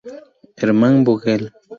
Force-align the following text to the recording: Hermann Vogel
Hermann 0.57 1.03
Vogel 1.05 1.51